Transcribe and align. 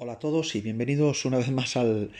Hola 0.00 0.12
a 0.12 0.18
todos 0.20 0.54
y 0.54 0.60
bienvenidos 0.60 1.24
una 1.24 1.38
vez 1.38 1.50
más 1.50 1.76
al, 1.76 2.12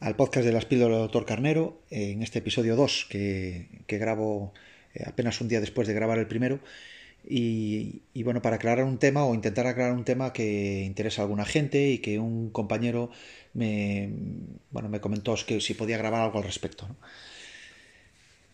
al 0.00 0.16
podcast 0.16 0.46
de 0.46 0.52
las 0.54 0.64
píldoras 0.64 0.96
del 0.96 1.02
doctor 1.02 1.26
Carnero, 1.26 1.82
en 1.90 2.22
este 2.22 2.38
episodio 2.38 2.74
2 2.74 3.06
que, 3.10 3.68
que 3.86 3.98
grabo 3.98 4.54
eh, 4.94 5.02
apenas 5.04 5.42
un 5.42 5.48
día 5.48 5.60
después 5.60 5.86
de 5.86 5.92
grabar 5.92 6.18
el 6.18 6.26
primero. 6.26 6.58
Y, 7.22 8.00
bueno, 8.24 8.40
para 8.40 8.56
aclarar 8.56 8.86
un 8.86 8.96
tema 8.96 9.26
o 9.26 9.34
intentar 9.34 9.66
aclarar 9.66 9.92
un 9.92 10.06
tema 10.06 10.32
que 10.32 10.82
interesa 10.86 11.20
a 11.20 11.24
alguna 11.26 11.44
gente 11.44 11.90
y 11.90 11.98
que 11.98 12.18
un 12.18 12.48
compañero 12.48 13.10
me, 13.52 14.10
bueno, 14.70 14.88
me 14.88 15.02
comentó 15.02 15.34
que 15.46 15.60
si 15.60 15.74
podía 15.74 15.98
grabar 15.98 16.22
algo 16.22 16.38
al 16.38 16.44
respecto. 16.44 16.88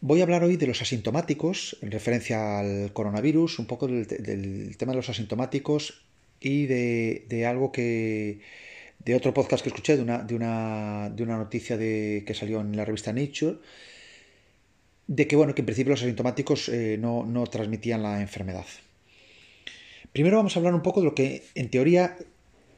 Voy 0.00 0.18
a 0.18 0.24
hablar 0.24 0.42
hoy 0.42 0.56
de 0.56 0.66
los 0.66 0.82
asintomáticos 0.82 1.76
en 1.80 1.92
referencia 1.92 2.58
al 2.58 2.92
coronavirus, 2.92 3.60
un 3.60 3.66
poco 3.66 3.86
del 3.86 4.76
tema 4.76 4.90
de 4.90 4.96
los 4.96 5.10
asintomáticos 5.10 6.02
y 6.40 6.66
de, 6.66 7.26
de, 7.28 7.46
algo 7.46 7.72
que 7.72 8.40
de 8.98 9.14
otro 9.14 9.32
podcast 9.32 9.62
que 9.62 9.70
escuché 9.70 9.96
de 9.96 10.02
una, 10.02 10.18
de 10.18 10.34
una, 10.34 11.10
de 11.10 11.22
una 11.22 11.36
noticia 11.36 11.76
de, 11.76 12.24
que 12.26 12.34
salió 12.34 12.60
en 12.60 12.76
la 12.76 12.84
revista 12.84 13.12
Nature 13.12 13.58
de 15.06 15.26
que 15.28 15.36
bueno 15.36 15.54
que 15.54 15.62
en 15.62 15.66
principio 15.66 15.92
los 15.92 16.02
asintomáticos 16.02 16.68
eh, 16.68 16.96
no, 16.98 17.24
no 17.24 17.46
transmitían 17.46 18.02
la 18.02 18.20
enfermedad 18.20 18.66
primero 20.12 20.36
vamos 20.36 20.56
a 20.56 20.58
hablar 20.58 20.74
un 20.74 20.82
poco 20.82 21.00
de 21.00 21.06
lo 21.06 21.14
que 21.14 21.44
en 21.54 21.70
teoría 21.70 22.16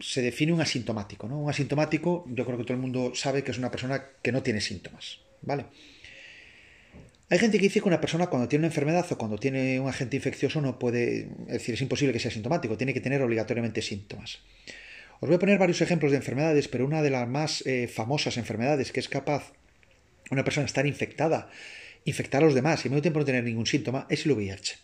se 0.01 0.23
define 0.23 0.53
un 0.53 0.61
asintomático 0.61 1.27
¿no? 1.29 1.39
un 1.39 1.51
asintomático 1.51 2.25
yo 2.29 2.45
creo 2.45 2.59
que 2.59 2.65
todo 2.65 2.75
el 2.75 2.81
mundo 2.81 3.13
sabe 3.15 3.43
que 3.43 3.51
es 3.51 3.59
una 3.59 3.71
persona 3.71 4.05
que 4.23 4.33
no 4.33 4.43
tiene 4.43 4.61
síntomas 4.61 5.21
vale 5.43 5.65
hay 7.31 7.39
gente 7.39 7.59
que 7.59 7.65
dice 7.65 7.81
que 7.81 7.89
una 7.89 8.01
persona 8.01 8.29
cuando 8.29 8.49
tiene 8.49 8.63
una 8.63 8.69
enfermedad 8.69 9.07
o 9.11 9.19
cuando 9.19 9.37
tiene 9.37 9.79
un 9.81 9.89
agente 9.89 10.17
infeccioso 10.17 10.61
no 10.61 10.79
puede, 10.79 11.29
es 11.47 11.53
decir, 11.53 11.75
es 11.75 11.81
imposible 11.83 12.13
que 12.13 12.21
sea 12.21 12.31
sintomático, 12.31 12.77
tiene 12.77 12.95
que 12.95 13.01
tener 13.01 13.21
obligatoriamente 13.21 13.83
síntomas. 13.83 14.41
Os 15.21 15.29
voy 15.29 15.37
a 15.37 15.39
poner 15.39 15.59
varios 15.59 15.81
ejemplos 15.81 16.13
de 16.13 16.19
enfermedades, 16.19 16.69
pero 16.69 16.87
una 16.87 17.03
de 17.03 17.11
las 17.11 17.29
más 17.29 17.67
eh, 17.67 17.89
famosas 17.89 18.37
enfermedades 18.37 18.93
que 18.93 19.01
es 19.01 19.09
capaz 19.09 19.53
una 20.31 20.45
persona 20.45 20.67
estar 20.67 20.87
infectada, 20.87 21.51
infectar 22.05 22.43
a 22.43 22.47
los 22.47 22.55
demás 22.55 22.85
y 22.85 22.89
mismo 22.89 23.03
tiempo 23.03 23.19
no 23.19 23.25
tener 23.25 23.45
ningún 23.45 23.67
síntoma 23.67 24.07
es 24.09 24.25
el 24.25 24.33
VIH. 24.33 24.77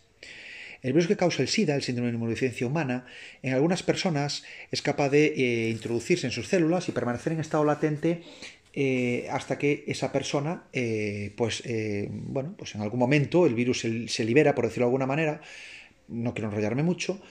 El 0.81 0.93
virus 0.93 1.07
que 1.07 1.17
causa 1.17 1.41
el 1.41 1.47
SIDA, 1.47 1.73
el 1.73 1.81
síndrome 1.81 2.09
de 2.09 2.15
inmunodeficiencia 2.15 2.67
humana, 2.67 3.07
en 3.41 3.53
algunas 3.55 3.81
personas 3.81 4.43
es 4.71 4.83
capaz 4.83 5.09
de 5.09 5.27
eh, 5.27 5.69
introducirse 5.69 6.27
en 6.27 6.31
sus 6.31 6.47
células 6.47 6.89
y 6.89 6.91
permanecer 6.91 7.33
en 7.33 7.39
estado 7.39 7.63
latente 7.63 8.21
eh, 8.77 9.29
hasta 9.31 9.57
que 9.57 9.85
esa 9.87 10.11
persona, 10.11 10.65
eh, 10.73 11.33
pues, 11.37 11.63
eh, 11.65 12.09
bueno, 12.11 12.55
pues 12.57 12.75
en 12.75 12.81
algún 12.81 12.99
momento 12.99 13.45
el 13.45 13.55
virus 13.55 13.79
se, 13.79 14.25
libera, 14.25 14.53
por 14.53 14.65
decirlo 14.65 14.87
de 14.87 14.89
alguna 14.89 15.05
manera, 15.05 15.39
no 16.09 16.33
quiero 16.33 16.49
enrollarme 16.49 16.83
mucho, 16.83 17.21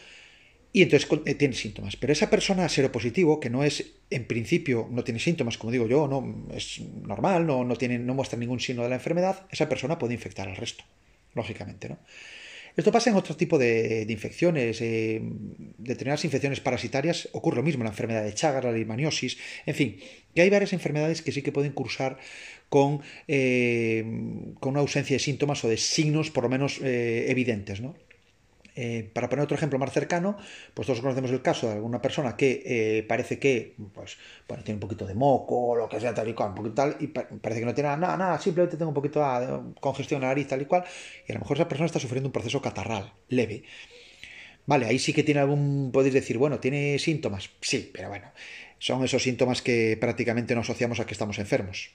y 0.72 0.80
entonces 0.80 1.06
tiene 1.36 1.54
síntomas. 1.54 1.96
Pero 1.96 2.14
esa 2.14 2.30
persona 2.30 2.66
seropositivo, 2.70 3.40
que 3.40 3.50
no 3.50 3.62
es, 3.62 3.92
en 4.08 4.24
principio, 4.24 4.88
no 4.90 5.04
tiene 5.04 5.20
síntomas, 5.20 5.58
como 5.58 5.70
digo 5.70 5.86
yo, 5.86 6.08
no 6.08 6.46
es 6.54 6.80
normal, 6.80 7.46
no, 7.46 7.62
no, 7.62 7.76
tiene, 7.76 7.98
no 7.98 8.14
muestra 8.14 8.38
ningún 8.38 8.58
signo 8.58 8.82
de 8.82 8.88
la 8.88 8.94
enfermedad, 8.94 9.46
esa 9.50 9.68
persona 9.68 9.98
puede 9.98 10.14
infectar 10.14 10.48
al 10.48 10.56
resto, 10.56 10.84
lógicamente, 11.34 11.90
¿no? 11.90 11.98
Esto 12.76 12.90
pasa 12.90 13.10
en 13.10 13.16
otro 13.16 13.36
tipo 13.36 13.56
de, 13.56 14.04
de 14.04 14.12
infecciones, 14.12 14.80
eh, 14.80 15.20
determinadas 15.78 16.24
infecciones 16.24 16.60
parasitarias, 16.60 17.28
ocurre 17.32 17.58
lo 17.58 17.62
mismo, 17.62 17.84
la 17.84 17.90
enfermedad 17.90 18.24
de 18.24 18.34
Chagas, 18.34 18.64
la 18.64 18.72
leishmaniosis, 18.72 19.38
en 19.64 19.74
fin, 19.74 20.00
que 20.34 20.42
hay 20.42 20.50
varias 20.50 20.72
enfermedades 20.72 21.22
que 21.22 21.30
sí 21.30 21.42
que 21.42 21.52
pueden 21.52 21.72
cursar 21.72 22.18
con, 22.68 23.00
eh, 23.28 24.02
con 24.58 24.72
una 24.72 24.80
ausencia 24.80 25.14
de 25.14 25.20
síntomas 25.20 25.64
o 25.64 25.68
de 25.68 25.76
signos 25.76 26.30
por 26.30 26.42
lo 26.44 26.50
menos 26.50 26.80
eh, 26.82 27.26
evidentes, 27.28 27.80
¿no? 27.80 27.94
Eh, 28.76 29.08
para 29.12 29.28
poner 29.28 29.44
otro 29.44 29.56
ejemplo 29.56 29.78
más 29.78 29.92
cercano, 29.92 30.36
pues 30.74 30.86
todos 30.86 31.00
conocemos 31.00 31.30
el 31.30 31.42
caso 31.42 31.68
de 31.68 31.74
alguna 31.74 32.02
persona 32.02 32.36
que 32.36 32.62
eh, 32.64 33.02
parece 33.04 33.38
que 33.38 33.76
pues, 33.92 34.16
bueno, 34.48 34.64
tiene 34.64 34.76
un 34.76 34.80
poquito 34.80 35.06
de 35.06 35.14
moco 35.14 35.76
lo 35.76 35.88
que 35.88 36.00
sea, 36.00 36.12
tal 36.12 36.28
y 36.28 36.34
cual, 36.34 36.50
un 36.50 36.54
poquito 36.56 36.74
tal, 36.74 36.96
y 36.98 37.06
pa 37.06 37.28
parece 37.40 37.60
que 37.60 37.66
no 37.66 37.74
tiene 37.74 37.90
nada, 37.90 38.16
nada, 38.16 38.40
simplemente 38.40 38.76
tengo 38.76 38.90
un 38.90 38.94
poquito 38.94 39.20
de 39.20 39.80
congestión 39.80 40.18
en 40.18 40.22
la 40.22 40.28
nariz, 40.28 40.48
tal 40.48 40.62
y 40.62 40.64
cual, 40.64 40.84
y 41.26 41.30
a 41.30 41.34
lo 41.34 41.40
mejor 41.40 41.56
esa 41.56 41.68
persona 41.68 41.86
está 41.86 42.00
sufriendo 42.00 42.28
un 42.28 42.32
proceso 42.32 42.60
catarral 42.60 43.12
leve. 43.28 43.62
Vale, 44.66 44.86
ahí 44.86 44.98
sí 44.98 45.12
que 45.12 45.22
tiene 45.22 45.40
algún, 45.40 45.90
podéis 45.92 46.14
decir, 46.14 46.38
bueno, 46.38 46.58
¿tiene 46.58 46.98
síntomas? 46.98 47.50
Sí, 47.60 47.90
pero 47.92 48.08
bueno, 48.08 48.32
son 48.78 49.04
esos 49.04 49.22
síntomas 49.22 49.62
que 49.62 49.96
prácticamente 50.00 50.54
no 50.54 50.62
asociamos 50.62 50.98
a 51.00 51.06
que 51.06 51.12
estamos 51.12 51.38
enfermos. 51.38 51.90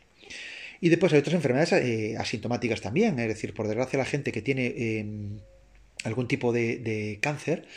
Y 0.82 0.90
después 0.90 1.12
hay 1.12 1.20
otras 1.20 1.36
enfermedades 1.36 1.74
eh, 1.74 2.16
asintomáticas 2.18 2.80
también, 2.80 3.20
es 3.20 3.28
decir, 3.28 3.54
por 3.54 3.68
desgracia 3.68 4.00
la 4.00 4.06
gente 4.06 4.32
que 4.32 4.42
tiene 4.42 4.68
eh, 4.68 5.06
algún 6.04 6.28
tipo 6.28 6.52
de, 6.54 6.78
de 6.78 7.20
cáncer, 7.22 7.68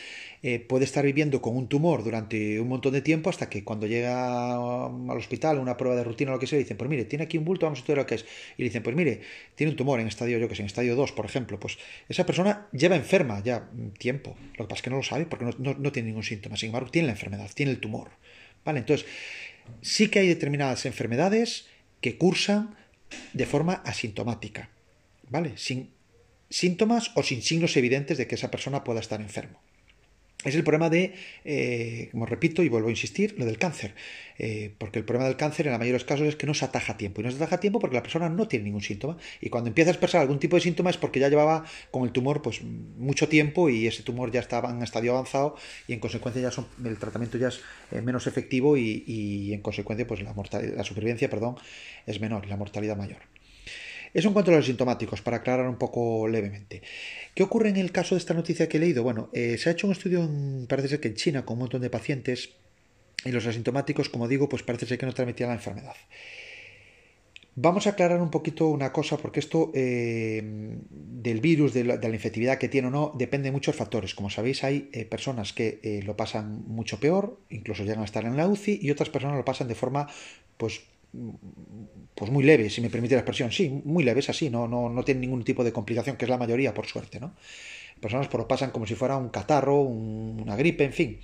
eh, 0.45 0.59
puede 0.59 0.85
estar 0.85 1.05
viviendo 1.05 1.41
con 1.41 1.57
un 1.57 1.69
tumor 1.69 2.03
durante 2.03 2.59
un 2.59 2.67
montón 2.67 2.93
de 2.93 3.01
tiempo 3.01 3.31
hasta 3.31 3.49
que 3.49 3.63
cuando 3.63 3.87
llega 3.87 4.55
al 4.55 5.17
hospital, 5.17 5.61
una 5.61 5.77
prueba 5.77 5.95
de 5.95 6.03
rutina 6.03 6.33
o 6.33 6.35
lo 6.35 6.41
que 6.41 6.49
sea, 6.49 6.59
dicen, 6.59 6.77
pues 6.77 6.91
mire, 6.91 7.05
tiene 7.05 7.25
aquí 7.25 7.39
un 7.39 7.45
bulto, 7.45 7.65
vamos 7.65 7.79
a 7.79 7.83
estudiar 7.83 7.99
lo 7.99 8.07
que 8.07 8.17
es. 8.17 8.27
Y 8.59 8.65
dicen, 8.65 8.83
pues 8.83 8.97
mire, 8.97 9.21
tiene 9.55 9.71
un 9.71 9.77
tumor 9.77 10.01
en 10.01 10.09
estadio, 10.09 10.39
yo 10.39 10.49
que 10.49 10.57
sé, 10.57 10.63
en 10.63 10.67
estadio 10.67 10.97
2, 10.97 11.13
por 11.13 11.27
ejemplo. 11.27 11.61
Pues 11.61 11.79
esa 12.09 12.27
persona 12.27 12.67
lleva 12.73 12.97
enferma 12.97 13.41
ya 13.41 13.71
tiempo. 13.99 14.37
Lo 14.59 14.65
que 14.65 14.69
pasa 14.71 14.75
es 14.75 14.83
que 14.83 14.91
no 14.91 14.97
lo 14.97 15.05
sabe 15.05 15.27
porque 15.27 15.45
no, 15.45 15.53
no, 15.59 15.75
no 15.79 15.93
tiene 15.93 16.09
ningún 16.09 16.25
síntoma. 16.25 16.57
Sin 16.57 16.71
embargo, 16.71 16.91
tiene 16.91 17.07
la 17.07 17.13
enfermedad, 17.13 17.49
tiene 17.55 17.71
el 17.71 17.79
tumor. 17.79 18.11
¿Vale? 18.65 18.81
Entonces, 18.81 19.07
sí 19.81 20.09
que 20.09 20.19
hay 20.19 20.27
determinadas 20.27 20.87
enfermedades 20.87 21.67
que 22.01 22.19
cursan 22.19 22.75
de 23.33 23.47
forma 23.47 23.75
asintomática. 23.75 24.71
¿Vale? 25.29 25.53
Sin 25.57 25.91
síntomas 26.53 27.11
o 27.15 27.23
sin 27.23 27.43
signos 27.43 27.77
evidentes 27.77 28.19
de 28.19 28.27
que 28.27 28.37
esa 28.37 28.51
persona 28.51 28.85
pueda 28.85 29.01
estar 29.01 29.21
enfermo. 29.21 29.59
Es 30.45 30.57
el 30.57 30.65
problema 30.65 30.91
de, 30.91 31.15
eh, 31.45 32.09
como 32.11 32.27
repito 32.27 32.65
y 32.65 32.69
vuelvo 32.69 32.89
a 32.89 32.91
insistir, 32.91 33.37
lo 33.39 33.45
del 33.45 33.59
cáncer. 33.59 33.95
Eh, 34.39 34.75
porque 34.77 34.99
el 34.99 35.05
problema 35.05 35.29
del 35.29 35.37
cáncer 35.37 35.67
en 35.67 35.73
la 35.73 35.79
mayoría 35.79 35.93
de 35.93 35.99
los 36.01 36.05
casos 36.05 36.27
es 36.27 36.35
que 36.35 36.47
no 36.47 36.55
se 36.55 36.65
ataja 36.65 36.97
tiempo. 36.97 37.21
Y 37.21 37.25
no 37.25 37.31
se 37.31 37.37
ataja 37.37 37.61
tiempo 37.61 37.79
porque 37.79 37.95
la 37.95 38.03
persona 38.03 38.29
no 38.29 38.49
tiene 38.49 38.65
ningún 38.65 38.81
síntoma. 38.81 39.17
Y 39.41 39.51
cuando 39.51 39.69
empieza 39.69 39.91
a 39.91 39.93
expresar 39.93 40.21
algún 40.21 40.41
tipo 40.41 40.57
de 40.57 40.63
síntoma 40.63 40.91
es 40.91 40.97
porque 40.97 41.21
ya 41.21 41.29
llevaba 41.29 41.65
con 41.93 42.03
el 42.05 42.11
tumor 42.11 42.43
pues 42.43 42.61
mucho 42.63 43.29
tiempo 43.29 43.69
y 43.69 43.87
ese 43.87 44.03
tumor 44.03 44.33
ya 44.33 44.41
estaba 44.41 44.71
en 44.71 44.83
estadio 44.83 45.13
avanzado 45.13 45.55
y 45.87 45.93
en 45.93 46.01
consecuencia 46.01 46.43
ya 46.43 46.51
son, 46.51 46.67
el 46.85 46.99
tratamiento 46.99 47.39
ya 47.39 47.49
es 47.49 47.61
eh, 47.93 48.03
menos 48.03 48.27
efectivo 48.27 48.77
y, 48.77 49.05
y, 49.07 49.53
en 49.53 49.61
consecuencia 49.61 50.07
pues 50.07 50.23
la, 50.23 50.35
la 50.35 50.85
supervivencia 50.85 51.31
perdón, 51.31 51.57
es 52.07 52.21
menor 52.21 52.45
y 52.47 52.49
la 52.49 52.57
mortalidad 52.57 52.97
mayor. 52.97 53.32
Eso 54.15 54.29
en 54.29 54.35
cuanto 54.35 54.51
a 54.51 54.57
los 54.57 54.67
sintomáticos, 54.67 55.23
para 55.23 55.39
aclarar 55.39 55.67
un 55.67 55.77
poco 55.77 56.29
levemente. 56.29 56.83
¿Qué 57.35 57.43
ocurre 57.43 57.71
en 57.71 57.79
el 57.79 57.93
caso 57.93 58.15
de 58.15 58.19
esta 58.19 58.35
noticia 58.35 58.69
que 58.69 58.77
he 58.77 58.81
leído? 58.81 59.03
Bueno, 59.03 59.31
eh, 59.33 59.57
se 59.57 59.69
ha 59.69 59.73
hecho 59.73 59.87
un 59.87 59.95
estudio, 59.95 60.29
parece 60.69 60.89
ser 60.89 61.01
que 61.01 61.09
en 61.09 61.15
China, 61.15 61.45
con 61.45 61.55
un 61.55 61.61
montón 61.61 61.81
de 61.81 61.89
pacientes, 61.89 62.51
y 63.25 63.31
los 63.31 63.47
asintomáticos, 63.47 64.09
como 64.09 64.29
digo, 64.29 64.49
pues 64.49 64.63
parece 64.63 64.85
ser 64.85 64.99
que 64.99 65.07
no 65.07 65.15
transmitían 65.15 65.49
la 65.49 65.55
enfermedad. 65.55 65.95
Vamos 67.55 67.87
a 67.87 67.91
aclarar 67.91 68.21
un 68.21 68.31
poquito 68.31 68.69
una 68.69 68.93
cosa, 68.93 69.17
porque 69.17 69.41
esto 69.41 69.71
eh, 69.75 70.43
del 70.91 71.41
virus, 71.41 71.73
de 71.73 71.85
la, 71.85 72.09
infectividad 72.09 72.59
que 72.59 72.69
tiene 72.69 72.89
o 72.89 72.91
no, 72.91 73.13
depende 73.15 73.49
de 73.49 73.53
muchos 73.53 73.77
factores. 73.77 74.15
Como 74.15 74.29
sabéis, 74.29 74.65
hay 74.65 74.91
eh, 74.93 75.05
personas 75.05 75.53
que 75.53 76.03
lo 76.05 76.17
pasan 76.17 76.65
mucho 76.67 76.99
peor, 76.99 77.39
incluso 77.51 77.85
llegan 77.85 78.01
a 78.01 78.05
estar 78.05 78.25
en 78.25 78.37
la 78.37 78.47
UCI, 78.49 78.79
y 78.83 78.91
otras 78.91 79.09
personas 79.09 79.37
lo 79.37 79.45
pasan 79.45 79.69
de 79.69 79.75
forma, 79.75 80.09
pues, 80.57 80.83
pues 82.15 82.31
muy 82.31 82.45
leve, 82.45 82.71
si 82.71 82.81
me 82.81 82.91
permite 82.91 83.15
la 83.15 83.21
expresión. 83.21 83.53
Sí, 83.53 83.83
muy 83.85 84.05
leve, 84.05 84.21
es 84.21 84.31
así, 84.31 84.51
no, 84.51 84.67
no, 84.67 84.89
no 84.89 85.05
tiene 85.05 85.21
ningún 85.21 85.45
tipo 85.45 85.65
de 85.65 85.73
complicación, 85.73 86.17
que 86.17 86.25
es 86.25 86.29
la 86.29 86.39
mayoría, 86.39 86.73
por 86.75 86.87
suerte, 86.87 87.21
¿no? 87.21 87.35
Personas 88.01 88.29
pues, 88.29 88.41
lo 88.41 88.49
pasan 88.49 88.71
como 88.71 88.87
si 88.87 88.95
fuera 88.95 89.17
un 89.17 89.29
catarro, 89.29 89.81
un, 89.81 90.41
una 90.43 90.57
gripe, 90.57 90.85
en 90.85 90.93
fin. 90.93 91.21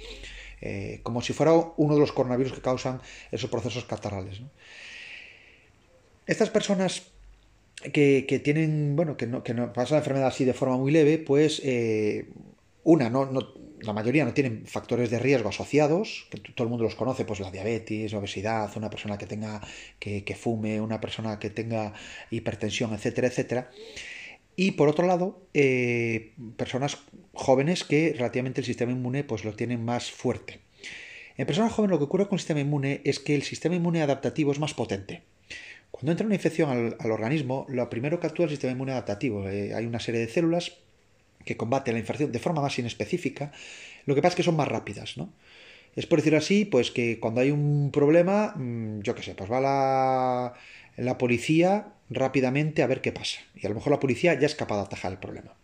Eh, 0.61 1.01
como 1.03 1.23
si 1.23 1.33
fuera 1.33 1.53
uno 1.77 1.95
de 1.95 2.01
los 2.01 2.13
coronavirus 2.13 2.53
que 2.53 2.61
causan 2.61 3.01
esos 3.31 3.51
procesos 3.51 3.85
catarrales. 3.85 4.41
Estas 6.27 6.51
personas 6.51 7.03
que, 7.93 8.27
que, 8.29 8.39
tienen, 8.39 8.97
bueno, 8.97 9.17
que 9.17 9.27
no, 9.27 9.43
que 9.43 9.55
no 9.55 9.73
pasan 9.73 9.97
la 9.97 9.99
enfermedad 9.99 10.29
así 10.29 10.45
de 10.45 10.53
forma 10.53 10.77
muy 10.77 10.93
leve, 10.93 11.19
pues 11.19 11.61
eh, 11.65 12.29
una, 12.85 13.09
no, 13.09 13.27
no, 13.27 13.55
la 13.81 13.93
mayoría 13.93 14.25
no 14.25 14.33
tienen 14.33 14.67
factores 14.67 15.11
de 15.11 15.19
riesgo 15.19 15.49
asociados, 15.49 16.27
que 16.31 16.39
todo 16.39 16.65
el 16.65 16.71
mundo 16.71 16.85
los 16.85 16.95
conoce, 16.95 17.25
pues 17.25 17.41
la 17.41 17.51
diabetes, 17.51 18.13
la 18.13 18.19
obesidad, 18.19 18.71
una 18.77 18.91
persona 18.91 19.19
que 19.19 19.27
tenga, 19.27 19.61
que, 19.99 20.37
fume, 20.39 20.81
una 20.81 21.01
persona 21.01 21.39
que 21.39 21.51
tenga 21.51 21.93
hipertensión, 22.31 22.93
etcétera, 22.95 23.29
etcétera. 23.29 23.71
Y 24.57 24.73
por 24.73 24.89
otro 24.89 25.07
lado, 25.07 25.41
eh, 25.55 26.33
personas 26.57 26.99
jóvenes 27.33 27.85
que 27.85 28.13
relativamente 28.17 28.61
el 28.61 28.67
sistema 28.67 28.91
inmune 28.91 29.23
pues 29.23 29.45
lo 29.45 29.55
tienen 29.55 29.85
más 29.85 30.11
fuerte. 30.11 30.61
En 31.37 31.47
personas 31.47 31.73
jóvenes 31.73 31.93
lo 31.93 31.99
que 31.99 32.05
ocurre 32.05 32.27
con 32.27 32.35
el 32.35 32.41
sistema 32.41 32.61
inmune 32.61 33.01
es 33.05 33.21
que 33.21 33.37
el 33.37 33.45
sistema 33.45 33.77
inmune 33.77 34.03
adaptativo 34.03 34.51
es 34.51 34.59
más 34.59 34.75
potente. 34.75 35.23
Cuando 35.93 36.11
entra 36.11 36.27
una 36.27 36.35
infección 36.35 36.71
al, 36.71 36.97
al 36.99 37.11
organismo, 37.13 37.67
lo 37.69 37.89
primero 37.89 38.19
que 38.19 38.27
actúa 38.27 38.47
es 38.47 38.51
el 38.51 38.57
sistema 38.57 38.73
inmune 38.73 38.93
adaptativo. 38.93 39.49
Eh, 39.49 39.73
hay 39.75 39.87
una 39.87 40.01
serie 40.01 40.21
de 40.21 40.29
células 40.29 40.79
que 41.49 41.57
combaten 41.57 41.95
la 41.95 42.01
infección 42.01 42.31
de 42.31 42.39
forma 42.39 42.61
más 42.61 42.79
inespecífica, 42.79 43.53
lo 44.05 44.15
que 44.15 44.21
pasa 44.21 44.33
es 44.33 44.37
que 44.37 44.43
son 44.43 44.57
más 44.57 44.69
rápidas, 44.69 45.17
¿no? 45.17 45.33
Es 45.97 46.07
por 46.07 46.19
decir 46.19 46.37
así, 46.37 46.67
pues 46.67 46.91
que 46.91 47.19
cuando 47.19 47.41
hay 47.41 47.51
un 47.51 47.91
problema, 47.91 48.55
mmm, 48.55 49.01
yo 49.01 49.15
qué 49.15 49.23
sé, 49.23 49.35
pues 49.35 49.51
va 49.51 49.61
la, 49.61 50.53
la 50.97 51.17
policía 51.17 51.95
rápidamente 52.11 52.83
a 52.83 52.87
ver 52.87 53.01
qué 53.01 53.13
pasa. 53.13 53.41
Y 53.55 53.65
a 53.67 53.71
lo 53.71 53.75
mejor 53.75 53.93
la 53.93 53.99
policía 53.99 54.35
ya 54.39 54.47
es 54.47 54.55
capaz 54.55 54.77
de 54.77 54.83
atajar 54.83 55.11
el 55.13 55.19
problema. 55.19 55.55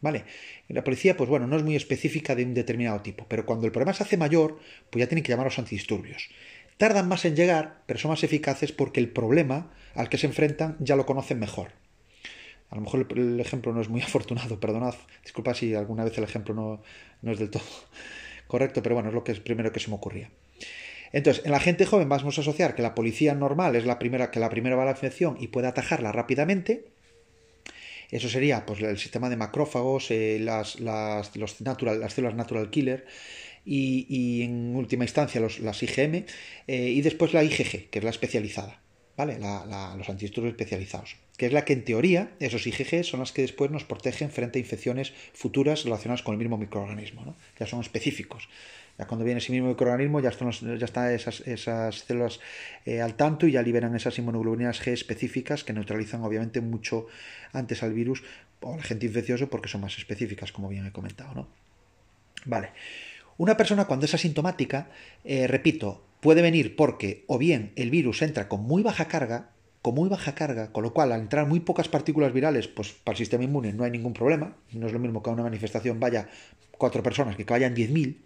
¿Vale? 0.00 0.24
La 0.68 0.84
policía, 0.84 1.16
pues 1.16 1.30
bueno, 1.30 1.46
no 1.46 1.56
es 1.56 1.62
muy 1.62 1.74
específica 1.76 2.34
de 2.34 2.44
un 2.44 2.54
determinado 2.54 3.00
tipo, 3.00 3.26
pero 3.28 3.46
cuando 3.46 3.66
el 3.66 3.72
problema 3.72 3.94
se 3.94 4.02
hace 4.02 4.16
mayor, 4.16 4.58
pues 4.90 5.00
ya 5.00 5.08
tienen 5.08 5.22
que 5.24 5.30
llamar 5.30 5.46
a 5.46 5.50
los 5.50 5.58
antidisturbios. 5.58 6.28
Tardan 6.76 7.08
más 7.08 7.24
en 7.24 7.34
llegar, 7.34 7.82
pero 7.86 7.98
son 7.98 8.10
más 8.10 8.22
eficaces 8.22 8.70
porque 8.72 9.00
el 9.00 9.10
problema 9.10 9.72
al 9.94 10.08
que 10.08 10.18
se 10.18 10.26
enfrentan 10.26 10.76
ya 10.80 10.96
lo 10.96 11.06
conocen 11.06 11.38
mejor. 11.38 11.72
A 12.70 12.74
lo 12.74 12.82
mejor 12.82 13.06
el, 13.10 13.40
ejemplo 13.40 13.72
no 13.72 13.80
es 13.80 13.88
muy 13.88 14.02
afortunado, 14.08 14.60
perdonad, 14.60 14.94
disculpa 15.22 15.54
si 15.54 15.74
alguna 15.74 16.04
vez 16.04 16.16
el 16.18 16.24
ejemplo 16.24 16.54
no, 16.54 16.82
no 17.22 17.32
es 17.32 17.38
del 17.38 17.50
todo 17.50 17.62
correcto, 18.46 18.82
pero 18.82 18.94
bueno, 18.94 19.08
es 19.08 19.14
lo 19.14 19.24
que 19.24 19.32
es 19.32 19.40
primero 19.40 19.72
que 19.72 19.80
se 19.80 19.88
me 19.88 19.96
ocurría. 19.96 20.30
Entonces, 21.12 21.44
en 21.44 21.52
la 21.52 21.60
gente 21.60 21.86
joven 21.86 22.08
vamos 22.08 22.36
a 22.36 22.40
asociar 22.40 22.74
que 22.74 22.82
la 22.82 22.94
policía 22.94 23.34
normal 23.34 23.76
es 23.76 23.86
la 23.86 23.98
primera 23.98 24.30
que 24.30 24.40
la 24.40 24.50
primera 24.50 24.76
va 24.76 24.82
a 24.82 24.86
la 24.86 24.90
infección 24.92 25.36
y 25.40 25.48
puede 25.48 25.66
atajarla 25.68 26.12
rápidamente. 26.12 26.84
Eso 28.10 28.28
sería 28.28 28.64
pues, 28.66 28.80
el 28.80 28.98
sistema 28.98 29.28
de 29.28 29.36
macrófagos, 29.36 30.10
eh, 30.10 30.38
las, 30.40 30.80
las, 30.80 31.34
los 31.36 31.60
natural, 31.60 32.00
las 32.00 32.14
células 32.14 32.36
natural 32.36 32.70
killer 32.70 33.06
y, 33.64 34.06
y 34.08 34.42
en 34.42 34.74
última 34.76 35.04
instancia 35.04 35.40
las 35.40 35.82
IgM 35.82 36.24
eh, 36.66 36.88
y 36.88 37.00
después 37.02 37.34
la 37.34 37.44
IgG, 37.44 37.90
que 37.90 37.98
es 37.98 38.04
la 38.04 38.10
especializada. 38.10 38.80
¿Vale? 39.18 39.38
los 39.98 40.08
antidisturbios 40.08 40.52
especializados, 40.52 41.16
que 41.36 41.46
es 41.46 41.52
la 41.52 41.64
que 41.64 41.72
en 41.72 41.84
teoría, 41.84 42.30
esos 42.38 42.66
IgG 42.68 43.04
son 43.04 43.18
las 43.18 43.32
que 43.32 43.42
después 43.42 43.68
nos 43.70 43.82
protegen 43.82 44.30
frente 44.30 44.58
a 44.58 44.62
infecciones 44.62 45.12
futuras 45.34 45.84
relacionadas 45.84 46.22
con 46.22 46.34
el 46.34 46.38
mismo 46.38 46.56
microorganismo, 46.56 47.24
¿no? 47.24 47.36
ya 47.58 47.66
son 47.66 47.80
específicos. 47.80 48.48
Ya 48.96 49.06
cuando 49.06 49.24
viene 49.24 49.38
ese 49.38 49.52
mismo 49.52 49.68
microorganismo 49.68 50.20
ya 50.20 50.30
están, 50.30 50.50
ya 50.50 50.84
están 50.84 51.12
esas, 51.12 51.40
esas 51.40 52.00
células 52.00 52.40
eh, 52.84 53.00
al 53.00 53.14
tanto 53.14 53.46
y 53.46 53.52
ya 53.52 53.62
liberan 53.62 53.94
esas 53.94 54.18
inmunoglobulinas 54.18 54.80
G 54.84 54.92
específicas 54.92 55.62
que 55.62 55.72
neutralizan 55.72 56.22
obviamente 56.22 56.60
mucho 56.60 57.06
antes 57.52 57.82
al 57.82 57.92
virus 57.92 58.24
o 58.60 58.74
al 58.74 58.80
agente 58.80 59.06
infeccioso 59.06 59.48
porque 59.48 59.68
son 59.68 59.82
más 59.82 59.98
específicas, 59.98 60.50
como 60.50 60.68
bien 60.68 60.86
he 60.86 60.92
comentado. 60.92 61.34
¿no? 61.34 61.48
Vale. 62.44 62.70
Una 63.36 63.56
persona 63.56 63.84
cuando 63.84 64.06
es 64.06 64.14
asintomática, 64.14 64.90
eh, 65.24 65.46
repito, 65.46 66.07
puede 66.20 66.42
venir 66.42 66.76
porque 66.76 67.24
o 67.26 67.38
bien 67.38 67.72
el 67.76 67.90
virus 67.90 68.22
entra 68.22 68.48
con 68.48 68.62
muy 68.62 68.82
baja 68.82 69.08
carga, 69.08 69.50
con 69.82 69.94
muy 69.94 70.08
baja 70.08 70.34
carga, 70.34 70.72
con 70.72 70.82
lo 70.82 70.92
cual 70.92 71.12
al 71.12 71.20
entrar 71.20 71.46
muy 71.46 71.60
pocas 71.60 71.88
partículas 71.88 72.32
virales, 72.32 72.68
pues 72.68 72.92
para 72.92 73.14
el 73.14 73.18
sistema 73.18 73.44
inmune 73.44 73.72
no 73.72 73.84
hay 73.84 73.90
ningún 73.90 74.12
problema, 74.12 74.56
no 74.72 74.86
es 74.86 74.92
lo 74.92 74.98
mismo 74.98 75.22
que 75.22 75.30
a 75.30 75.32
una 75.32 75.42
manifestación 75.42 76.00
vaya 76.00 76.28
cuatro 76.72 77.02
personas 77.02 77.36
que 77.36 77.44
que 77.44 77.52
vayan 77.52 77.74
10.000, 77.74 78.16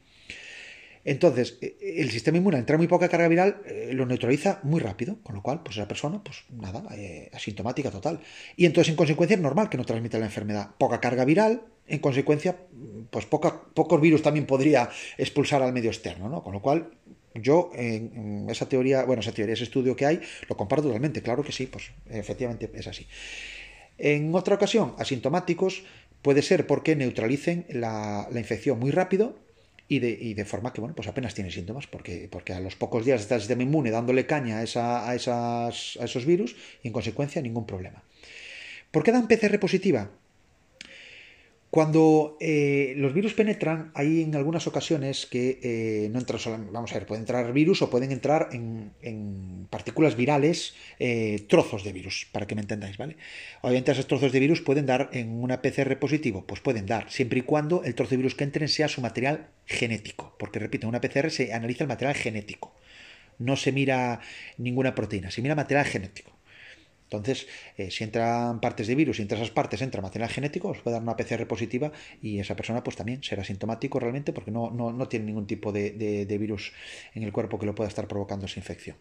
entonces, 1.05 1.59
e, 1.61 1.77
el 1.99 2.11
sistema 2.11 2.39
inmune, 2.39 2.57
al 2.57 2.61
entrar 2.61 2.79
muy 2.79 2.87
poca 2.87 3.09
carga 3.09 3.29
viral, 3.29 3.63
eh, 3.67 3.91
lo 3.93 4.07
neutraliza 4.07 4.61
muy 4.63 4.81
rápido, 4.81 5.19
con 5.23 5.35
lo 5.35 5.43
cual, 5.43 5.63
pues 5.63 5.77
esa 5.77 5.89
persona, 5.89 6.23
pues 6.23 6.45
nada, 6.51 6.85
eh, 6.95 7.31
asintomática 7.33 7.91
total. 7.91 8.21
Y 8.57 8.67
entonces, 8.67 8.91
en 8.91 8.97
consecuencia, 8.97 9.35
es 9.35 9.43
normal 9.43 9.69
que 9.69 9.77
no 9.77 9.85
transmita 9.85 10.19
la 10.19 10.27
enfermedad. 10.27 10.71
Poca 10.79 11.01
carga 11.01 11.25
viral, 11.25 11.63
en 11.87 11.99
consecuencia, 11.99 12.57
pues 13.11 13.27
pocos 13.27 14.01
virus 14.01 14.23
también 14.23 14.47
podría 14.47 14.89
expulsar 15.19 15.63
al 15.63 15.73
medio 15.73 15.91
externo, 15.91 16.29
¿no? 16.29 16.43
Con 16.43 16.53
lo 16.53 16.63
cual, 16.63 16.91
yo, 17.35 17.71
en, 17.75 18.47
esa 18.51 18.69
teoría, 18.69 19.05
bueno, 19.05 19.21
esa 19.21 19.33
teoría, 19.33 19.55
ese 19.55 19.65
estudio 19.65 19.97
que 19.97 20.07
hay, 20.07 20.21
lo 20.49 20.57
comparto 20.57 20.85
totalmente, 20.85 21.23
claro 21.23 21.43
que 21.43 21.53
sí, 21.53 21.67
pues 21.67 21.91
efectivamente 22.11 22.71
es 22.75 22.87
así. 22.87 23.07
En 23.99 24.35
otra 24.35 24.57
ocasión, 24.57 24.95
asintomáticos, 24.99 25.85
puede 26.23 26.43
ser 26.43 26.67
porque 26.67 26.97
neutralicen 26.97 27.67
la 27.71 28.29
infección 28.35 28.79
muy 28.79 28.91
rápido 28.91 29.37
y 29.93 30.35
de, 30.35 30.45
forma 30.45 30.73
que, 30.73 30.81
bueno, 30.81 30.95
pues 30.95 31.09
apenas 31.09 31.35
tiene 31.35 31.51
síntomas, 31.51 31.87
porque, 31.87 32.29
porque 32.31 32.55
a 32.55 32.61
los 32.61 32.77
pocos 32.77 33.05
días 33.05 33.21
está 33.21 33.35
el 33.35 33.43
sistema 33.43 33.63
inmune 33.63 33.91
dándole 33.91 34.27
caña 34.27 34.61
a, 34.61 35.11
a 35.11 35.15
esos 35.15 36.25
virus 36.25 36.57
y 36.83 36.89
en 36.89 36.93
consecuencia 36.93 37.43
ningún 37.43 37.67
problema. 37.67 38.03
¿Por 38.91 39.03
qué 39.03 39.13
dan 39.13 39.29
PCR 39.29 39.59
positiva? 39.59 40.11
Cuando 41.73 42.37
eh, 42.39 42.93
los 42.99 43.15
virus 43.15 43.33
penetran, 43.33 43.93
hay 43.95 44.21
en 44.21 44.37
algunas 44.37 44.67
ocasiones 44.67 45.25
que 45.25 45.59
eh, 45.63 46.11
no 46.11 46.19
entran 46.19 46.39
solamente, 46.39 46.71
vamos 46.71 46.93
a 46.93 46.97
ver, 46.97 47.07
pueden 47.07 47.23
entrar 47.23 47.51
virus 47.55 47.81
o 47.81 47.89
pueden 47.89 48.13
entrar 48.13 48.51
en, 48.53 49.67
partículas 49.71 50.15
virales, 50.15 50.75
eh, 50.99 51.47
trozos 51.49 51.83
de 51.83 51.95
virus, 51.95 52.29
para 52.31 52.47
que 52.47 52.55
me 52.55 52.61
entendáis, 52.61 52.99
¿vale? 52.99 53.17
Obviamente 53.63 53.91
esos 53.91 54.07
trozos 54.07 54.33
de 54.33 54.41
virus 54.41 54.61
pueden 54.61 54.85
dar 54.85 55.09
en 55.15 55.31
una 55.31 55.63
PCR 55.63 55.99
positivo, 55.99 56.45
pues 56.47 56.61
pueden 56.61 56.85
dar, 56.85 57.11
siempre 57.11 57.39
y 57.39 57.43
cuando 57.43 57.83
el 57.85 57.95
trozo 57.95 58.11
de 58.11 58.17
virus 58.19 58.35
que 58.35 58.45
entren 58.45 58.69
sea 58.69 58.89
su 58.89 59.01
material 59.01 59.49
genético, 59.65 60.37
porque 60.39 60.59
repito, 60.59 60.85
en 60.85 60.91
una 60.91 61.01
PCR 61.01 61.31
se 61.31 61.55
analiza 61.55 61.85
el 61.85 61.89
material 61.89 62.17
genético, 62.17 62.75
no 63.39 63.57
se 63.57 63.73
mira 63.73 64.21
ninguna 64.59 64.95
proteína, 64.95 65.31
se 65.31 65.41
mira 65.41 65.55
material 65.55 65.87
genético. 65.87 66.33
Entonces, 67.17 67.47
eh, 67.77 67.91
si 67.91 68.05
entran 68.05 68.61
partes 68.61 68.87
de 68.87 68.95
virus 68.95 69.19
y 69.19 69.23
entre 69.23 69.37
esas 69.37 69.51
partes 69.51 69.83
entra 69.83 70.01
material 70.01 70.31
genético, 70.31 70.69
os 70.69 70.79
puede 70.79 70.95
dar 70.95 71.03
una 71.03 71.17
PCR 71.17 71.47
positiva 71.47 71.93
y 72.23 72.39
esa 72.39 72.57
persona 72.57 72.83
pues 72.83 72.97
también 72.97 73.23
será 73.23 73.45
sintomático 73.45 74.01
realmente 74.01 74.33
porque 74.33 74.51
no, 74.51 74.71
no, 74.71 75.09
tiene 75.09 75.27
ningún 75.27 75.47
tipo 75.47 75.73
de, 75.73 76.27
virus 76.41 76.73
en 77.15 77.23
el 77.23 77.33
cuerpo 77.33 77.59
que 77.59 77.67
lo 77.67 77.75
pueda 77.75 77.89
estar 77.89 78.09
provocando 78.09 78.47
esa 78.47 78.59
infección. 78.61 78.97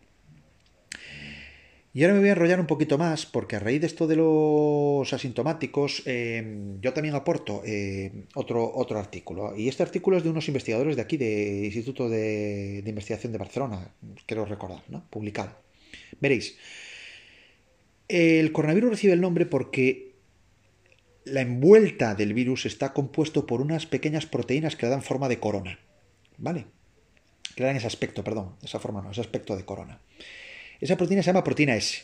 Y 1.93 2.03
ahora 2.03 2.13
me 2.13 2.19
voy 2.21 2.29
a 2.29 2.31
enrollar 2.31 2.59
un 2.59 2.67
poquito 2.67 2.97
más, 2.97 3.25
porque 3.25 3.57
a 3.57 3.59
raíz 3.59 3.81
de 3.81 3.87
esto 3.87 4.07
de 4.07 4.15
los 4.15 5.11
asintomáticos, 5.11 6.03
eh, 6.05 6.77
yo 6.79 6.93
también 6.93 7.15
aporto 7.15 7.63
eh, 7.65 8.27
otro, 8.35 8.71
otro 8.75 8.97
artículo. 8.97 9.53
Y 9.57 9.67
este 9.67 9.83
artículo 9.83 10.15
es 10.15 10.23
de 10.23 10.29
unos 10.29 10.47
investigadores 10.47 10.95
de 10.95 11.01
aquí, 11.01 11.17
del 11.17 11.65
Instituto 11.65 12.07
de, 12.07 12.81
de 12.81 12.89
Investigación 12.89 13.33
de 13.33 13.39
Barcelona, 13.39 13.93
quiero 14.25 14.45
recordar, 14.45 14.83
¿no? 14.87 15.03
publicado. 15.09 15.51
Veréis, 16.21 16.55
el 18.11 18.51
coronavirus 18.51 18.91
recibe 18.91 19.13
el 19.13 19.21
nombre 19.21 19.45
porque 19.45 20.11
la 21.23 21.41
envuelta 21.41 22.15
del 22.15 22.33
virus 22.33 22.65
está 22.65 22.93
compuesto 22.93 23.45
por 23.45 23.61
unas 23.61 23.85
pequeñas 23.85 24.25
proteínas 24.25 24.75
que 24.75 24.85
le 24.85 24.91
dan 24.91 25.01
forma 25.01 25.29
de 25.29 25.39
corona. 25.39 25.79
¿Vale? 26.37 26.65
Que 27.55 27.63
le 27.63 27.67
dan 27.67 27.75
ese 27.75 27.87
aspecto, 27.87 28.23
perdón, 28.23 28.55
esa 28.63 28.79
forma 28.79 29.01
no, 29.01 29.11
ese 29.11 29.21
aspecto 29.21 29.55
de 29.55 29.65
corona. 29.65 30.01
Esa 30.79 30.97
proteína 30.97 31.21
se 31.21 31.27
llama 31.27 31.43
proteína 31.43 31.75
S. 31.75 32.03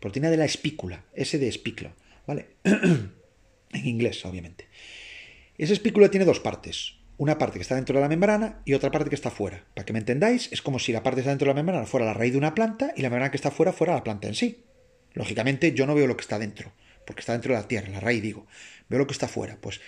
Proteína 0.00 0.30
de 0.30 0.38
la 0.38 0.44
espícula, 0.44 1.04
S 1.14 1.38
de 1.38 1.48
espículo, 1.48 1.92
¿vale? 2.26 2.46
en 2.64 3.86
inglés, 3.86 4.24
obviamente. 4.24 4.68
Esa 5.58 5.72
espícula 5.72 6.10
tiene 6.10 6.26
dos 6.26 6.40
partes. 6.40 6.94
Una 7.18 7.38
parte 7.38 7.58
que 7.58 7.62
está 7.62 7.74
dentro 7.74 7.94
de 7.96 8.02
la 8.02 8.08
membrana 8.08 8.60
y 8.64 8.74
otra 8.74 8.90
parte 8.90 9.08
que 9.08 9.14
está 9.14 9.30
fuera. 9.30 9.64
Para 9.74 9.86
que 9.86 9.92
me 9.92 9.98
entendáis, 9.98 10.52
es 10.52 10.60
como 10.60 10.78
si 10.78 10.92
la 10.92 11.02
parte 11.02 11.16
que 11.16 11.20
está 11.20 11.30
dentro 11.30 11.46
de 11.46 11.54
la 11.54 11.62
membrana 11.62 11.86
fuera 11.86 12.06
la 12.06 12.12
raíz 12.12 12.32
de 12.32 12.38
una 12.38 12.54
planta 12.54 12.92
y 12.96 13.02
la 13.02 13.08
membrana 13.08 13.30
que 13.30 13.38
está 13.38 13.50
fuera 13.50 13.72
fuera 13.72 13.94
la 13.94 14.04
planta 14.04 14.28
en 14.28 14.34
sí. 14.34 14.65
Lógicamente 15.16 15.72
yo 15.72 15.86
no 15.86 15.94
veo 15.94 16.06
lo 16.06 16.16
que 16.16 16.20
está 16.20 16.38
dentro, 16.38 16.72
porque 17.06 17.20
está 17.20 17.32
dentro 17.32 17.54
de 17.54 17.60
la 17.60 17.66
tierra, 17.66 17.88
la 17.88 18.00
raíz 18.00 18.22
digo. 18.22 18.46
Veo 18.90 18.98
lo 18.98 19.06
que 19.06 19.14
está 19.14 19.26
fuera. 19.26 19.56
Pues 19.58 19.80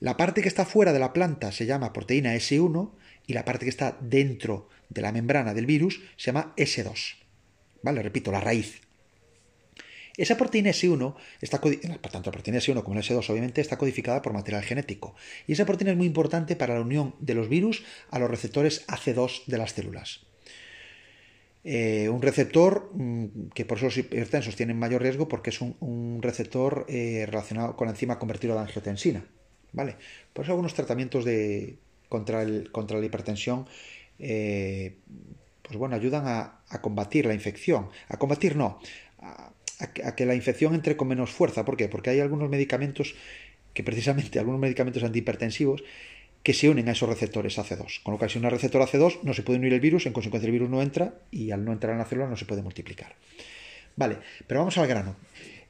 la 0.00 0.16
parte 0.16 0.42
que 0.42 0.48
está 0.48 0.66
fuera 0.66 0.92
de 0.92 0.98
la 0.98 1.12
planta 1.12 1.52
se 1.52 1.64
llama 1.64 1.92
proteína 1.92 2.34
S1 2.34 2.90
y 3.28 3.34
la 3.34 3.44
parte 3.44 3.64
que 3.64 3.70
está 3.70 3.96
dentro 4.00 4.68
de 4.88 5.00
la 5.00 5.12
membrana 5.12 5.54
del 5.54 5.64
virus 5.64 6.00
se 6.16 6.26
llama 6.26 6.54
S2. 6.56 7.18
¿Vale? 7.82 8.02
Repito, 8.02 8.32
la 8.32 8.40
raíz. 8.40 8.80
Esa 10.16 10.36
proteína 10.36 10.70
S1, 10.70 11.14
está 11.40 11.60
por 11.60 12.10
tanto 12.10 12.30
la 12.30 12.32
proteína 12.32 12.58
S1 12.58 12.82
como 12.82 12.96
la 12.96 13.02
S2 13.02 13.30
obviamente 13.30 13.60
está 13.60 13.78
codificada 13.78 14.22
por 14.22 14.32
material 14.32 14.64
genético. 14.64 15.14
Y 15.46 15.52
esa 15.52 15.66
proteína 15.66 15.92
es 15.92 15.96
muy 15.96 16.06
importante 16.06 16.56
para 16.56 16.74
la 16.74 16.80
unión 16.80 17.14
de 17.20 17.34
los 17.34 17.48
virus 17.48 17.84
a 18.10 18.18
los 18.18 18.28
receptores 18.28 18.84
AC2 18.88 19.44
de 19.46 19.58
las 19.58 19.70
células. 19.70 20.31
Eh, 21.64 22.08
un 22.08 22.20
receptor 22.22 22.90
mm, 22.92 23.50
que 23.54 23.64
por 23.64 23.78
eso 23.78 23.86
los 23.86 23.96
hipertensos 23.96 24.56
tienen 24.56 24.78
mayor 24.78 25.00
riesgo 25.00 25.28
porque 25.28 25.50
es 25.50 25.60
un, 25.60 26.18
receptor 26.20 26.86
eh, 26.88 27.24
relacionado 27.26 27.76
con 27.76 27.86
la 27.86 27.92
enzima 27.92 28.18
convertido 28.18 28.58
a 28.58 28.62
angiotensina. 28.62 29.24
¿vale? 29.72 29.96
Por 30.32 30.44
eso 30.44 30.52
algunos 30.52 30.74
tratamientos 30.74 31.24
de, 31.24 31.78
contra, 32.08 32.42
el, 32.42 32.70
contra 32.72 32.98
la 32.98 33.06
hipertensión 33.06 33.66
eh, 34.18 34.96
pues 35.62 35.76
bueno, 35.76 35.94
ayudan 35.94 36.24
a, 36.26 36.60
combatir 36.80 37.26
la 37.26 37.34
infección. 37.34 37.88
A 38.08 38.16
combatir 38.16 38.56
no, 38.56 38.80
a, 39.20 39.52
a, 39.78 40.16
que 40.16 40.26
la 40.26 40.34
infección 40.34 40.74
entre 40.74 40.96
con 40.96 41.08
menos 41.08 41.30
fuerza. 41.30 41.64
¿Por 41.64 41.76
qué? 41.76 41.88
Porque 41.88 42.10
hay 42.10 42.20
algunos 42.20 42.50
medicamentos 42.50 43.14
que 43.72 43.82
precisamente, 43.82 44.38
algunos 44.38 44.60
medicamentos 44.60 45.02
antihipertensivos, 45.02 45.82
que 46.42 46.54
se 46.54 46.68
unen 46.68 46.88
a 46.88 46.92
esos 46.92 47.08
receptores 47.08 47.58
AC2. 47.58 48.02
Con 48.02 48.12
lo 48.12 48.18
cual, 48.18 48.30
si 48.30 48.38
un 48.38 48.50
receptor 48.50 48.82
AC2 48.82 49.20
no 49.22 49.34
se 49.34 49.42
puede 49.42 49.58
unir 49.58 49.72
el 49.72 49.80
virus, 49.80 50.06
en 50.06 50.12
consecuencia 50.12 50.46
el 50.46 50.52
virus 50.52 50.70
no 50.70 50.82
entra 50.82 51.14
y 51.30 51.50
al 51.50 51.64
no 51.64 51.72
entrar 51.72 51.92
en 51.92 51.98
la 51.98 52.04
célula 52.04 52.28
no 52.28 52.36
se 52.36 52.46
puede 52.46 52.62
multiplicar. 52.62 53.14
Vale, 53.96 54.18
pero 54.46 54.60
vamos 54.60 54.76
al 54.78 54.86
grano, 54.86 55.16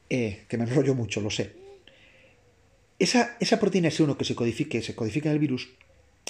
eh, 0.09 0.45
que 0.49 0.57
me 0.57 0.65
enrollo 0.65 0.95
mucho, 0.95 1.21
lo 1.21 1.31
sé. 1.31 1.53
Esa, 2.99 3.37
esa 3.41 3.59
proteína 3.59 3.89
S1 3.89 4.17
que 4.17 4.25
se 4.25 4.35
codifique, 4.35 4.81
se 4.81 4.95
codifica 4.95 5.29
en 5.29 5.35
el 5.35 5.41
virus, 5.41 5.71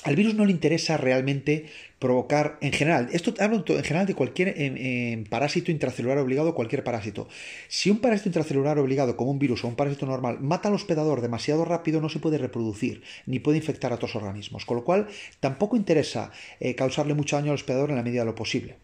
al 0.05 0.17
virus 0.17 0.35
no 0.35 0.45
le 0.45 0.53
interesa 0.53 0.97
realmente 0.97 1.67
provocar, 1.99 2.59
en 2.61 2.73
general, 2.73 3.09
esto 3.13 3.33
hablo 3.39 3.65
en 3.67 3.85
general 3.85 4.07
de 4.07 4.15
cualquier 4.15 5.25
parásito 5.31 5.71
intracelular 5.71 6.19
obligado, 6.19 6.55
cualquier 6.55 6.83
parásito. 6.83 7.29
Si 7.69 7.91
un 7.91 8.01
parásito 8.01 8.29
intracelular 8.29 8.79
obligado, 8.79 9.17
como 9.17 9.31
un 9.31 9.39
virus 9.39 9.65
o 9.65 9.69
un 9.69 9.77
parásito 9.77 10.07
normal, 10.07 10.41
mata 10.41 10.69
al 10.69 10.75
hospedador 10.75 11.21
demasiado 11.21 11.65
rápido, 11.65 12.01
no 12.01 12.09
se 12.09 12.19
puede 12.19 12.39
reproducir, 12.39 13.03
ni 13.27 13.39
puede 13.39 13.59
infectar 13.59 13.93
a 13.93 13.95
otros 13.95 14.17
organismos. 14.17 14.65
Con 14.65 14.79
lo 14.79 14.85
cual, 14.85 15.07
tampoco 15.39 15.77
interesa 15.77 16.33
eh, 16.59 16.75
causarle 16.75 17.15
mucho 17.15 17.37
daño 17.37 17.53
al 17.53 17.57
hospedador 17.57 17.91
en 17.91 17.97
la 17.97 18.03
medida 18.03 18.23
de 18.23 18.27
lo 18.27 18.35
posible. 18.35 18.77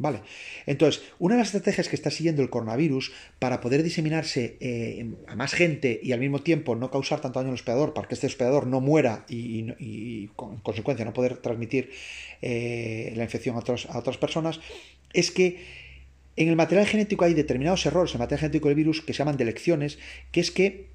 Vale. 0.00 0.22
Entonces, 0.64 1.02
una 1.18 1.34
de 1.34 1.40
las 1.40 1.48
estrategias 1.48 1.90
que 1.90 1.94
está 1.94 2.10
siguiendo 2.10 2.40
el 2.40 2.48
coronavirus 2.48 3.12
para 3.38 3.60
poder 3.60 3.82
diseminarse 3.82 4.56
eh, 4.58 5.06
a 5.26 5.36
más 5.36 5.52
gente 5.52 6.00
y 6.02 6.12
al 6.12 6.20
mismo 6.20 6.38
tiempo 6.38 6.74
no 6.74 6.90
causar 6.90 7.20
tanto 7.20 7.38
daño 7.38 7.50
al 7.50 7.56
hospedador, 7.56 7.92
para 7.92 8.08
que 8.08 8.14
este 8.14 8.26
hospedador 8.26 8.66
no 8.66 8.80
muera 8.80 9.26
y, 9.28 10.28
con, 10.36 10.54
en 10.54 10.60
consecuencia 10.60 11.04
no 11.04 11.12
poder 11.12 11.36
transmitir 11.36 11.90
eh, 12.40 13.12
la 13.14 13.24
infección 13.24 13.56
a, 13.56 13.58
otras 13.58 14.16
personas, 14.16 14.60
es 15.12 15.30
que 15.30 15.66
en 16.34 16.48
el 16.48 16.56
material 16.56 16.86
genético 16.86 17.26
hay 17.26 17.34
determinados 17.34 17.84
errores 17.84 18.12
en 18.12 18.16
el 18.16 18.20
material 18.20 18.40
genético 18.40 18.68
del 18.68 18.76
virus 18.76 19.02
que 19.02 19.12
se 19.12 19.18
llaman 19.18 19.36
delecciones, 19.36 19.98
que 20.32 20.40
es 20.40 20.50
que 20.50 20.88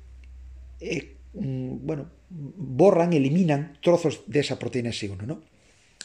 eh, 0.80 1.14
mm, 1.36 1.86
bueno, 1.86 2.10
borran, 2.32 3.14
eliminan 3.14 3.78
trozos 3.84 4.24
de 4.26 4.40
esa 4.40 4.58
proteína 4.58 4.90
S1, 4.90 5.28
¿no? 5.28 5.44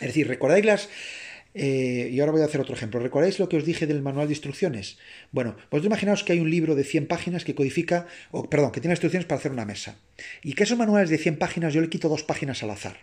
Es 0.00 0.08
decir, 0.08 0.28
¿recordáis 0.28 0.64
las, 0.66 0.88
eh, 1.54 2.08
y 2.12 2.20
ahora 2.20 2.32
voy 2.32 2.42
a 2.42 2.44
hacer 2.44 2.60
otro 2.60 2.74
ejemplo. 2.74 3.00
¿Recordáis 3.00 3.38
lo 3.38 3.48
que 3.48 3.56
os 3.56 3.64
dije 3.64 3.86
del 3.86 4.02
manual 4.02 4.28
de 4.28 4.34
instrucciones? 4.34 4.98
Bueno, 5.32 5.56
vosotros 5.70 5.86
imaginaos 5.86 6.24
que 6.24 6.32
hay 6.32 6.40
un 6.40 6.50
libro 6.50 6.74
de 6.74 6.84
100 6.84 7.06
páginas 7.06 7.44
que 7.44 7.54
codifica, 7.54 8.06
o 8.30 8.48
perdón, 8.48 8.72
que 8.72 8.80
tiene 8.80 8.92
instrucciones 8.92 9.26
para 9.26 9.38
hacer 9.38 9.52
una 9.52 9.64
mesa. 9.64 9.96
Y 10.42 10.54
que 10.54 10.64
esos 10.64 10.78
manuales 10.78 11.10
de 11.10 11.18
100 11.18 11.38
páginas 11.38 11.74
yo 11.74 11.80
le 11.80 11.88
quito 11.88 12.08
dos 12.08 12.22
páginas 12.22 12.62
al 12.62 12.70
azar. 12.70 12.98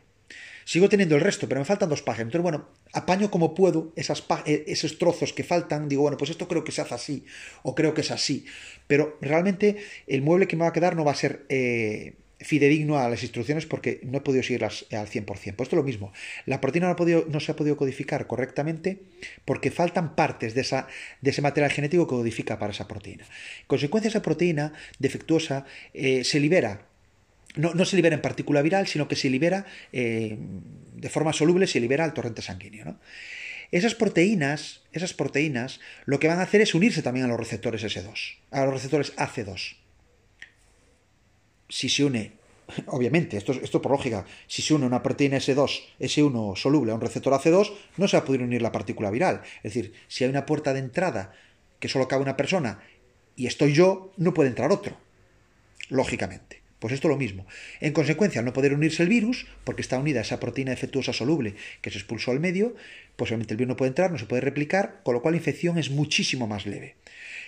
Sigo 0.68 0.90
teniendo 0.90 1.16
el 1.16 1.22
resto, 1.22 1.48
pero 1.48 1.62
me 1.62 1.66
faltan 1.66 1.88
dos 1.88 2.02
páginas. 2.02 2.28
Entonces, 2.28 2.44
bueno, 2.44 2.68
apaño 2.92 3.32
como 3.32 3.56
puedo 3.56 3.94
eh, 3.96 4.64
esos 4.68 4.98
trozos 4.98 5.32
que 5.32 5.46
faltan. 5.46 5.88
Digo, 5.88 6.02
bueno, 6.02 6.18
pues 6.18 6.30
esto 6.30 6.48
creo 6.50 6.66
que 6.66 6.74
se 6.74 6.82
hace 6.82 6.94
así, 6.94 7.26
o 7.64 7.74
creo 7.74 7.94
que 7.94 8.02
es 8.02 8.12
así. 8.12 8.46
Pero 8.86 9.18
realmente 9.22 9.78
el 10.08 10.22
mueble 10.22 10.48
que 10.48 10.58
me 10.58 10.64
va 10.64 10.70
a 10.70 10.74
quedar 10.74 10.96
no 10.96 11.06
va 11.06 11.14
a 11.14 11.16
ser... 11.16 11.46
Eh, 11.50 12.16
fidedigno 12.40 13.00
a 13.00 13.10
las 13.10 13.24
instrucciones 13.24 13.66
porque 13.66 14.00
no 14.04 14.20
he 14.20 14.22
podido 14.22 14.44
seguirlas 14.44 14.86
al 14.92 15.08
100%. 15.08 15.26
Pues 15.26 15.42
esto 15.42 15.64
es 15.64 15.74
lo 15.74 15.84
mismo. 15.84 16.14
La 16.46 16.62
proteína 16.62 16.88
no, 16.88 16.96
podido, 16.96 17.26
no, 17.30 17.40
se 17.40 17.52
ha 17.52 17.56
podido 17.56 17.78
codificar 17.78 18.28
correctamente 18.28 19.00
porque 19.46 19.72
faltan 19.72 20.16
partes 20.16 20.54
de, 20.54 20.62
ese 20.62 21.42
material 21.42 21.72
genético 21.72 22.06
que 22.06 22.16
codifica 22.16 22.60
para 22.60 22.72
esa 22.72 22.88
proteína. 22.88 23.24
En 23.24 23.68
consecuencia, 23.68 24.10
esa 24.10 24.22
proteína 24.22 24.74
defectuosa 25.00 25.66
eh, 25.94 26.24
se 26.24 26.40
libera. 26.40 26.88
No, 27.56 27.74
no, 27.74 27.86
se 27.86 27.96
libera 27.96 28.16
en 28.16 28.22
partícula 28.22 28.62
viral, 28.62 28.86
sino 28.88 29.08
que 29.08 29.16
se 29.16 29.30
libera 29.32 29.66
eh, 29.92 30.38
de 30.94 31.10
forma 31.10 31.34
soluble, 31.34 31.66
se 31.66 31.80
libera 31.80 32.04
al 32.04 32.14
torrente 32.14 32.44
sanguíneo. 32.44 33.00
Esas 33.72 33.96
proteínas, 33.96 34.84
esas 34.94 35.14
proteínas, 35.14 35.80
lo 36.06 36.20
que 36.20 36.28
van 36.28 36.40
a 36.40 36.44
hacer 36.44 36.62
es 36.62 36.76
unirse 36.76 37.02
también 37.02 37.26
a 37.26 37.30
los 37.30 37.40
receptores 37.40 37.84
S2, 37.84 38.38
a 38.52 38.64
los 38.64 38.74
receptores 38.76 39.16
AC2 39.18 39.87
si 41.70 41.90
se 41.90 42.04
une, 42.04 42.34
obviamente, 42.88 43.38
esto, 43.38 43.54
esto 43.54 43.82
por 43.82 43.92
lógica, 43.92 44.26
si 44.48 44.62
se 44.62 44.74
une 44.74 44.86
una 44.86 45.04
proteína 45.04 45.38
S2, 45.38 45.82
S1 46.00 46.56
soluble 46.56 46.92
a 46.92 46.96
un 46.96 47.02
receptor 47.02 47.34
AC2, 47.34 47.74
no 47.98 48.08
se 48.08 48.18
va 48.18 48.24
a 48.24 48.26
poder 48.26 48.42
unir 48.42 48.62
la 48.62 48.72
partícula 48.72 49.12
viral. 49.12 49.42
Es 49.58 49.74
decir, 49.74 49.94
si 50.08 50.24
hay 50.24 50.30
una 50.30 50.46
puerta 50.46 50.74
de 50.74 50.80
entrada 50.80 51.34
que 51.80 51.90
solo 51.90 52.08
cabe 52.08 52.24
una 52.24 52.38
persona 52.38 52.80
y 53.36 53.48
estoy 53.48 53.74
yo, 53.74 54.12
no 54.18 54.34
puede 54.34 54.50
entrar 54.50 54.72
otro, 54.72 54.98
lógicamente. 55.90 56.58
Pues 56.80 56.94
esto 56.94 57.08
es 57.08 57.12
lo 57.12 57.18
mismo. 57.18 57.48
En 57.80 57.92
consecuencia, 57.92 58.40
al 58.40 58.46
no 58.46 58.54
poder 58.54 58.74
unirse 58.74 59.02
el 59.02 59.10
virus, 59.10 59.48
porque 59.64 59.82
está 59.82 59.98
unida 59.98 60.20
a 60.20 60.22
esa 60.22 60.40
proteína 60.40 60.72
defectuosa 60.72 61.12
soluble 61.12 61.56
que 61.82 61.90
se 61.90 61.98
expulsó 61.98 62.32
al 62.32 62.40
medio, 62.40 62.76
pues 63.16 63.32
el 63.32 63.40
virus 63.40 63.68
no 63.68 63.78
puede 63.78 63.90
entrar, 63.90 64.12
no 64.12 64.20
se 64.20 64.28
puede 64.28 64.42
replicar, 64.42 65.02
con 65.04 65.16
lo 65.16 65.22
cual 65.22 65.34
la 65.34 65.40
infección 65.40 65.80
es 65.80 65.90
muchísimo 65.90 66.46
más 66.46 66.68
leve. 66.68 66.96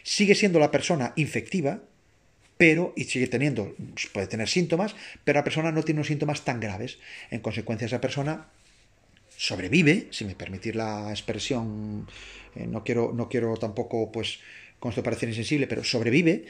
Sigue 0.01 0.33
siendo 0.33 0.57
la 0.59 0.71
persona 0.71 1.13
infectiva, 1.15 1.83
pero, 2.59 2.91
y 2.97 3.05
sigue 3.05 3.27
teniendo, 3.27 3.73
puede 4.11 4.27
tener 4.27 4.49
síntomas, 4.49 4.93
pero 5.23 5.39
la 5.39 5.45
persona 5.45 5.71
no 5.71 5.81
tiene 5.81 5.99
unos 5.99 6.07
síntomas 6.07 6.43
tan 6.43 6.59
graves. 6.59 6.99
En 7.31 7.39
consecuencia, 7.39 7.85
esa 7.85 8.01
persona 8.01 8.47
sobrevive, 9.37 10.07
si 10.11 10.25
me 10.25 10.35
permitir 10.35 10.75
la 10.75 11.09
expresión, 11.09 12.05
eh, 12.57 12.67
no, 12.67 12.83
quiero, 12.83 13.13
no 13.15 13.29
quiero 13.29 13.55
tampoco, 13.55 14.11
pues, 14.11 14.39
con 14.77 14.89
esto 14.89 15.01
parecer 15.01 15.29
insensible, 15.29 15.67
pero 15.67 15.85
sobrevive 15.85 16.47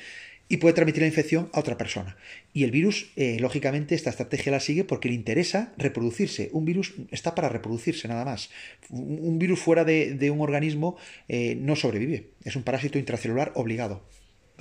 y 0.48 0.58
puede 0.58 0.74
transmitir 0.74 1.04
la 1.04 1.08
infección 1.10 1.48
a 1.54 1.60
otra 1.60 1.78
persona. 1.78 2.18
Y 2.54 2.64
el 2.64 2.72
virus, 2.72 3.12
eh, 3.16 3.38
lógicamente, 3.40 3.94
esta 3.94 4.10
estrategia 4.10 4.52
la 4.52 4.62
sigue 4.62 4.86
porque 4.86 5.10
le 5.10 5.14
interesa 5.14 5.74
reproducirse. 5.78 6.50
Un 6.54 6.66
virus 6.66 6.96
está 7.12 7.36
para 7.36 7.50
reproducirse 7.50 8.08
nada 8.08 8.26
más. 8.26 8.50
Un 8.90 9.38
virus 9.38 9.60
fuera 9.60 9.86
de, 9.86 10.32
un 10.32 10.42
organismo 10.42 10.98
eh, 11.28 11.54
no 11.54 11.76
sobrevive. 11.76 12.32
Es 12.46 12.56
un 12.56 12.64
parásito 12.64 12.98
intracelular 12.98 13.52
obligado. 13.54 14.02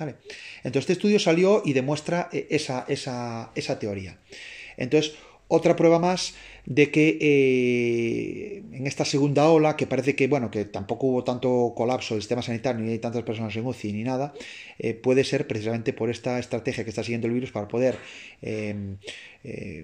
Entonces 0.07 0.81
este 0.81 0.93
estudio 0.93 1.19
salió 1.19 1.61
y 1.65 1.73
demuestra 1.73 2.29
eh, 2.31 2.47
esa, 2.49 3.79
teoría. 3.79 4.17
Entonces, 4.77 5.15
otra 5.47 5.75
prueba 5.75 5.99
más 5.99 6.35
de 6.65 6.91
que 6.91 7.17
eh, 7.19 8.63
en 8.71 8.85
esta 8.85 9.03
segunda 9.03 9.49
ola, 9.49 9.75
que 9.75 9.87
parece 9.87 10.15
que, 10.15 10.27
bueno, 10.27 10.51
que 10.51 10.65
tampoco 10.65 11.07
hubo 11.07 11.23
tanto 11.23 11.73
colapso 11.75 12.13
del 12.13 12.21
sistema 12.21 12.43
sanitario, 12.43 12.81
ni 12.81 12.91
hay 12.91 12.99
tantas 12.99 13.23
personas 13.23 13.55
en 13.55 13.65
UCI, 13.65 13.93
ni 13.93 14.03
nada, 14.03 14.33
eh, 14.77 14.93
puede 14.93 15.23
ser 15.23 15.47
precisamente 15.47 15.91
por 15.93 16.11
esta 16.11 16.37
estrategia 16.37 16.83
que 16.83 16.91
está 16.91 17.03
siguiendo 17.03 17.27
el 17.27 17.33
virus 17.33 17.51
para 17.51 17.67
poder 17.67 17.97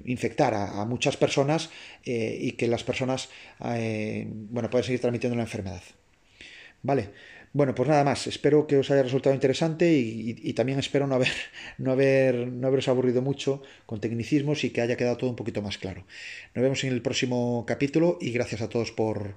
infectar 0.06 0.54
a, 0.54 0.86
muchas 0.86 1.18
personas 1.18 1.72
y 2.06 2.52
que 2.52 2.68
las 2.68 2.84
personas, 2.84 3.30
bueno, 3.60 4.70
puedan 4.70 4.84
seguir 4.84 5.02
transmitiendo 5.02 5.36
la 5.36 5.44
enfermedad. 5.44 5.82
¿Vale? 6.84 7.10
Bueno, 7.56 7.74
pues 7.74 7.88
nada 7.88 8.04
más. 8.04 8.28
Espero 8.28 8.68
que 8.68 8.78
os 8.78 8.92
haya 8.92 9.02
resultado 9.02 9.34
interesante 9.34 9.90
y, 9.90 10.52
también 10.52 10.78
espero 10.78 11.08
no 11.08 11.16
haber, 11.16 11.32
no 11.78 11.94
haber, 11.94 12.50
no 12.50 12.68
haberos 12.68 12.90
aburrido 12.90 13.22
mucho 13.22 13.62
con 13.86 14.02
tecnicismos 14.02 14.66
y 14.66 14.72
que 14.72 14.82
haya 14.82 14.98
quedado 14.98 15.16
todo 15.16 15.30
un 15.30 15.38
poquito 15.38 15.62
más 15.62 15.78
claro. 15.78 16.04
Nos 16.54 16.62
vemos 16.62 16.84
en 16.84 16.92
el 16.92 17.02
próximo 17.02 17.64
capítulo 17.66 18.18
y 18.20 18.32
gracias 18.32 18.62
a 18.62 18.68
todos 18.68 18.92
por, 18.92 19.36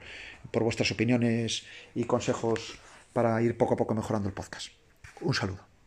por 0.51 0.65
vuestras 0.65 0.91
opiniones 0.91 1.63
y 1.95 2.05
consejos 2.05 2.81
para 3.13 3.41
ir 3.41 3.57
poco 3.57 3.75
a 3.75 3.77
poco 3.77 3.95
mejorando 3.95 4.29
el 4.29 4.35
podcast. 4.35 4.73
Un 5.21 5.35
saludo. 5.35 5.78